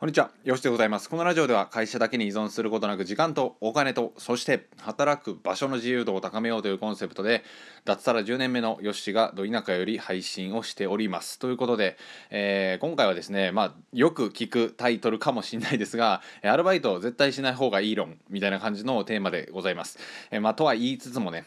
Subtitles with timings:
[0.00, 1.10] こんにちは、よしでございます。
[1.10, 7.44] このラジオでは会社だけに依存することなく時間とお金と、そして働く場所の自由度を高めようというコンセプトで、
[7.84, 11.38] 脱サラ10年目のヨッシがど田舎より配信をしております。
[11.38, 11.98] ということで、
[12.30, 19.98] えー今回はですね、まあ、よく聞くタイトルかもしれないですが、アルバイトを絶対しない方がいい論みたいな感じのテーマでございます。
[20.30, 21.44] えーまあ、とは言いつつもね、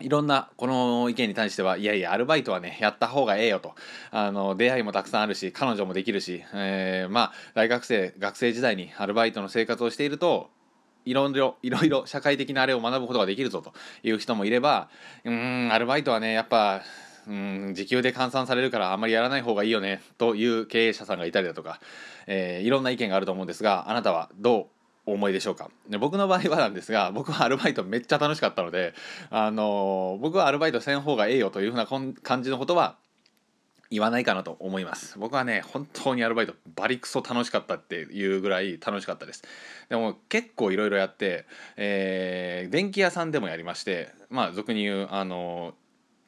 [0.00, 3.74] いろんなこの意見に対してはいやいやアルバイトはねやった方がええよと。
[4.10, 10.50] あの出会いもたくさんあるし彼女もできるし、えーまあ大学生学生時代にアルバイトの生活をしていると
[11.04, 14.88] いろいろいろいろ社会的なあれを学ぶことができるぞという人もいれば
[15.24, 16.82] うんアルバイトはねやっぱ
[17.26, 21.80] うん時給で換算されるからあんまりやらない方がいいよねという経営者さんがいたりだとか、
[22.26, 25.70] えーいろんな意見があると思うんですがあなたはどうお思いでしょうか？
[25.88, 28.94] で僕の場合はなんですが僕はアルバイトめっちゃ楽しかったので、
[29.30, 32.96] あの僕はアルバイトせん方がええよというふうなこん感じのことは
[33.90, 35.18] 言わないかなと思います。
[35.18, 39.42] 僕はね本当にアルバイトバリクソ楽しかったっていうぐらい楽しかったです。
[39.88, 45.74] でも結構いろいろやって、えー電気屋さんでもやりましてまあ俗に言うあの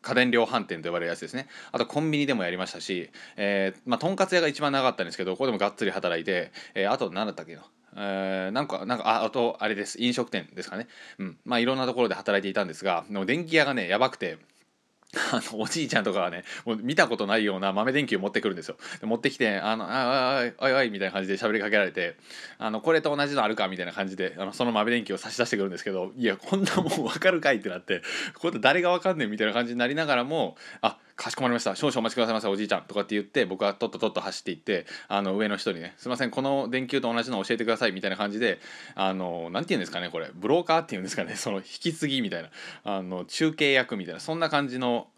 [0.00, 1.47] 家電量販店と呼ばれるやつですね。
[1.70, 7.62] あとコンビニでもやりましたし、えーまあ、とんかつ屋が一番長かったんですけどここでもがっつり働いて、えーあと何だったっけな？
[7.97, 10.01] えーなんかなんかああとあれです。
[10.03, 10.89] 飲食店ですかね。
[11.19, 11.39] うん。
[11.45, 14.39] まあいろんなところで働いていたんですがでも電気屋がねやばくて
[15.31, 18.77] あのおじいちゃんとかはねもう見たことないような豆電球持ってくるんですよ。
[19.01, 22.17] で持ってきて「あのああおいおいおい」みたいな感じで喋りかけられて
[22.59, 28.01] 「あのこれと同じのあるか?」みたいな感じであのその豆電球を差し出してくるんですけどいやこんなもん分かるかいってなって
[28.39, 31.77] これ誰が分かんねんみたいな感じになりながらも「あかしこまりました。
[31.77, 38.59] 少々お待ちくださいませおじいちゃん」とかって言って僕はとっととっと走っていってあの上の人にね「すいませんこの電球と同じの教えてください」みたいな感じで
[38.95, 40.31] あの何て言うんですかねこれ。
[40.34, 42.50] ブローカーっていうんですかねその引き継ぎみたいな。
[42.84, 45.09] あの中継役みたいなそんな感じの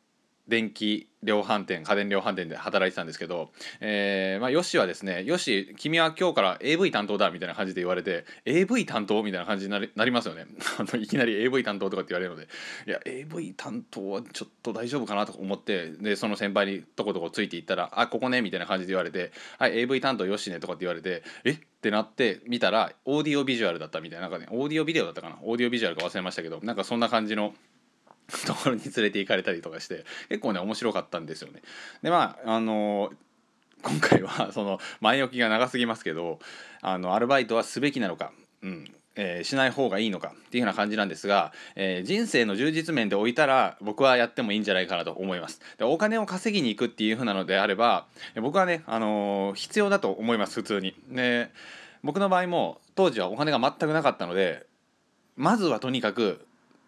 [0.47, 3.51] 電気量販店家電量販店で働いてたんですけど、
[3.81, 10.47] えーまあ、ヨシはですね「よし君は今日から AV 担当だ」みたいな感じで言われて「AV 担当?」みたいな感じになりなりますよね
[11.01, 12.47] いきなり AV 担当とかって言われるので
[12.87, 21.51] いや AV 担当はちょっと大丈夫かなと思ってでその先輩にとことこついていったら「あここね」みたいな感じで言われて「はい AV 担当よしね」とかって言われて「え？
[21.53, 25.39] っ?」てなって見たらオーディオビジュアルだったみたいななんかねオーディオビデオだったかな？
[25.43, 27.55] オーディオビジュアルか忘れましたけどなんかそんな感じの
[28.47, 31.63] ところに連れて行かれたりとかして結構ね面白かったんですよね。
[32.03, 33.13] でまああの
[33.83, 36.39] 今回は その前置きが長すぎますけど
[36.81, 45.61] あのアルバイトはすべきなのか、うんえーしない方がいいのかっていうような感じなんですが、えー人生の充実面で置いたら僕はやってもいいんじゃないかなと思います。
[45.79, 48.07] でお金を稼ぎに行くっていう風なのであれば
[48.37, 50.95] 僕はね、あのー必要だと思います普通に。
[51.11, 51.51] で
[52.03, 54.67] 僕の場合も当時はお金が全くなかったので
[55.37, 56.45] まずはとにかく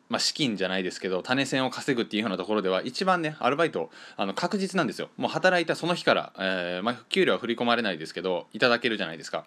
[0.09, 9.45] まあ、資金じゃないですけど種銭を稼ぐっていうようなところでは一番ねアルバイトあの確実なんですよもう働いたその日から、えーまあ、給料は振り込まれないですけどいただけるじゃないですか。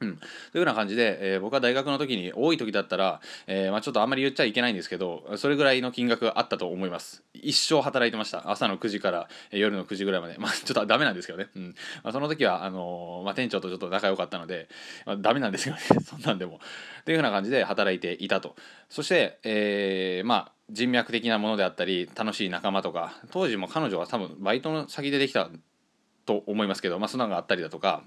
[0.00, 7.22] うん、というような感じで、えー僕は大学の時に多い時だったら、えーまあ、ちょっとあんまり言っちゃいけないんですけどそれぐらいの金額があったと思います。
[7.34, 8.50] 一生働いてました。
[8.50, 10.36] 朝の9時からえ夜の9時ぐらいまで。
[10.38, 11.74] まあちょっとダメなんですけどね、うん。
[12.02, 14.68] まあ、その時はあのーまあ、店長とちょっと仲良かったので、
[15.06, 15.80] まあ、ダメなんですよね。
[16.04, 16.60] そんなんでも。
[17.04, 18.56] というような感じで働いていたと。
[18.88, 25.50] そして、えまあ人脈的なものであったり楽しい仲間とか当時も彼女は多分バイトの先でできた
[26.26, 28.02] と思いますけど、まあ、そんなのがあったりだとか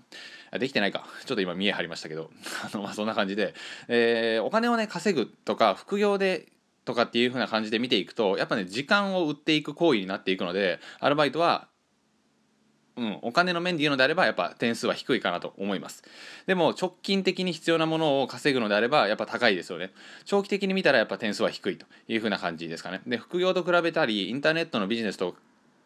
[0.59, 1.05] できてないか。
[1.25, 2.29] ちょっと今見え張りましたけど
[2.63, 3.53] あの、まあ、そんな感じで、
[3.87, 6.47] えーお金をね稼ぐとか副業で
[6.85, 11.67] とかっていう風な感じで見ていくとやっぱね時間を売っていく行為になっていくのでアルバイトは
[12.95, 16.03] うん、お金の面で言うのであればやっぱ点数は低いかなと思います。
[16.45, 19.91] でも直近的に必要なものを稼ぐのであればやっぱ高いですよね。
[20.25, 23.01] 長期的に見たらやっぱ点数は低いという風な感じですかね。
[23.07, 25.35] で副業と比べたりインターネットのビジネスと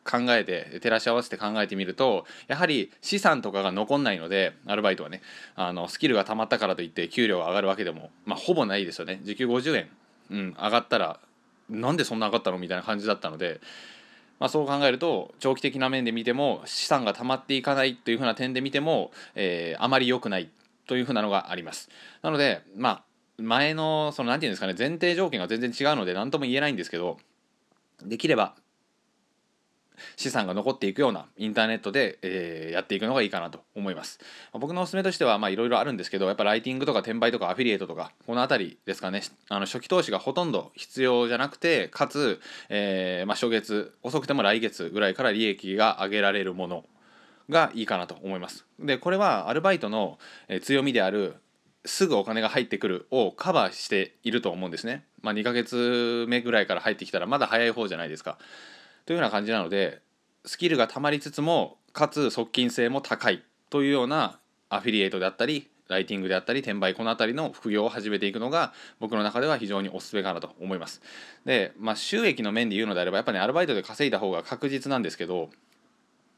[0.10, 5.22] 考えて照らし合わせて考えてみるとやはり資産とかが残んないのでアルバイトはね
[5.56, 9.20] あのスキルがたまったからといって給料が上がるわけでも、まあ、ほぼないですよね。
[9.24, 9.90] 時給50円、
[10.32, 11.20] うん、上がったら
[11.70, 12.58] なんでそんな上がったの？
[12.58, 13.60] みたいな感じだったので、
[14.40, 20.50] まあ、そう考えると長期的な面で見ても資産がたまっていかないというふうな点で見ても、えーあまり良くない
[20.88, 21.90] というふうなのがあります。
[22.22, 23.04] なのでまあ
[23.42, 27.18] 前のその何て言うんですかね前提条件が全然違うので何とも言えないんですけど
[28.04, 28.56] できれば
[30.16, 34.20] 資産が残っていくようなインターネットで、えーやっていくのがいいかなと思います。
[34.54, 42.40] まあ僕のおすすめとしてはいろいろあるんですけどやっぱライティングとか転売とかアフィリエイトとかこの辺りですかねあの初期投資がほとんど必要じゃなくてかつ、
[42.70, 46.86] えーまあ、初月遅くても来月ぐらいから利益が上げられるもの
[47.50, 48.66] がいいかなと思います。
[48.80, 50.20] でこれはアルバイトの
[50.62, 51.36] 強みである
[51.86, 55.06] すぐお金が入ってくるをカバーしていると思うんですね。
[55.22, 58.38] まあ、2ヶ月目ぐらいから入ってきたらまだ早い方じゃないですか。
[59.08, 60.02] というような感じなので
[60.46, 64.38] スキルがたまりつつもかつ側近性も高いというような
[64.70, 71.02] アフィリエイトであったりライティングであったり転売この辺りの副業を始めていくのが僕の中では非常におすすめかなと思います。
[71.46, 75.50] でまあ収益の面で言うのであればやっぱねアルバイトで稼いだ方が確実なんですけど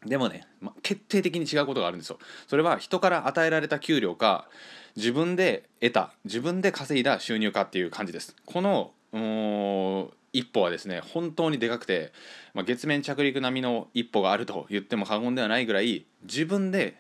[0.06, 2.19] でもね、まあ、決定的に違うことがあるんですよ。
[2.48, 4.48] それは人から与えられた給料か
[4.95, 8.36] 自分で得た自分で稼いだ収入かっていう感じです。
[8.45, 12.11] この一歩はですね本当にでかくて、
[12.53, 16.97] まあ、月面着陸並みの一歩があると言っても過言ではないぐらい自分で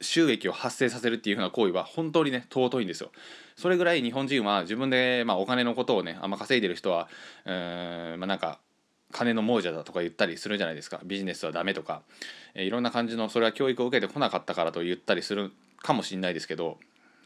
[0.00, 3.10] 収益を発生させるっていう風な行為は本当にね尊いんですよ。
[3.56, 7.08] それぐらい日本人は自分で、まあ、お金のことをねあんま稼いでる人は、
[7.44, 8.58] えー、まあ、なんか
[9.12, 12.02] 金の亡者だとか言ったりするじゃないですかビジネスはダメとか、
[12.54, 16.78] えー、いろんな感じのそれは教育を受けてこなかったからと言ったりするかもしれないですけど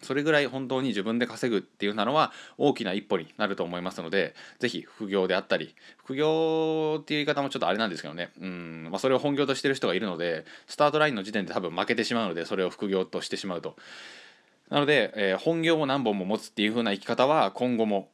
[0.06, 8.30] それぐらい本当に自分で稼ぐっていうなのは大きな一歩になると思いますので是非副業であったり副業っていう言い方もちょっとあれなんですけどね。
[8.40, 13.76] うん、まあ、それを本業としてる人がいるのでスタートラインの時点で多分負けてしまうのでそれを副業としてしまうと。
[14.70, 18.08] なので、えー、本業を何本も持つっていう風な生き方は今後も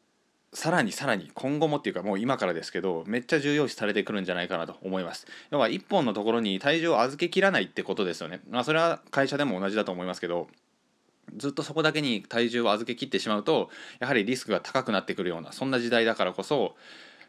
[0.54, 5.26] さらにさらに今後もっていうかもう今からですけどめっちゃ重要視されてくるんじゃないかなと思います。
[5.50, 8.40] 要は1本のところに体重を預けきらないってことですよね。
[8.50, 10.48] まあそれは会社でも同じだと思いますけど
[11.37, 13.70] ずっとそこだけに体重を預けきってしまうと
[14.00, 16.75] やはりリスクが高くなってくるようなそんな時代だからこそ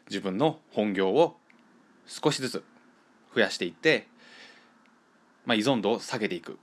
[0.08, 1.36] 自分の本業を
[2.06, 2.64] 少しずつ
[3.34, 4.06] 増やしていって、
[5.46, 6.58] まあ、依存度を下げていく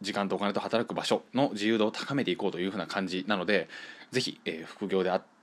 [0.00, 3.68] 時間とお金と働く場所の自由度を高めていこうというふうな感じなので
[4.12, 5.37] 是非、えー、副業であって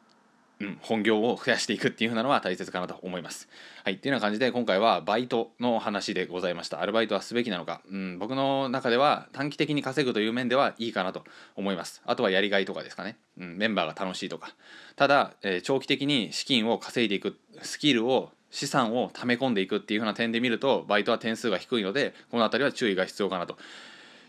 [0.60, 3.50] うん、本業を増やしていくっていう風なのは大切かなと思います。
[3.84, 6.82] はい、っていうような感じで今回はバイトの話でございました。
[6.82, 11.24] アルバイトはすべきなのか、うん、僕の中では短期的に稼ぐという面ではいいかなと
[11.56, 12.02] 思います。
[12.06, 14.56] あとはやりがいとかですかね、うん、メンバーが楽しいとか。
[14.96, 23.58] ただ、えー、長期的に資金を稼いでいくスキルを資産を溜め込んでいくっていう風な点で見るとバイトは点数が低いのでこの辺りは注意が必要かなと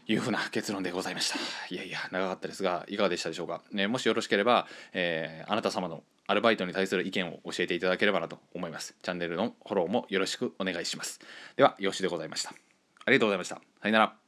[0.09, 1.39] いうふうな結論でございました。
[1.75, 3.63] いやいや、長かったですが、いかがでしたでしょうか？
[3.73, 8.95] ね、もしよろしければ、えー、あなた様のアルバイトに対する意見を教えていただければなと思います。
[9.03, 11.21] チャンネルのフォローもよろしくお願いします。
[11.57, 12.51] では、よしでございました。
[13.05, 13.57] ありがとうございました。
[13.83, 14.26] さよなら。